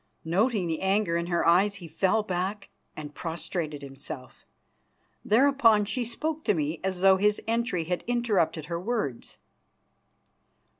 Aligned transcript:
Noting 0.25 0.65
the 0.65 0.81
anger 0.81 1.15
in 1.15 1.27
her 1.27 1.45
eyes, 1.45 1.75
he 1.75 1.87
fell 1.87 2.23
back 2.23 2.71
and 2.97 3.13
prostrated 3.13 3.83
himself. 3.83 4.47
Thereupon 5.23 5.85
she 5.85 6.03
spoke 6.03 6.43
to 6.45 6.55
me 6.55 6.79
as 6.83 7.01
though 7.01 7.17
his 7.17 7.39
entry 7.47 7.83
had 7.83 8.03
interrupted 8.07 8.65
her 8.65 8.79
words. 8.79 9.37